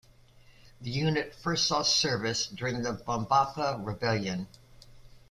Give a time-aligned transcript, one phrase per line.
[0.81, 4.47] The unit first saw service during the Bambatha Rebellion.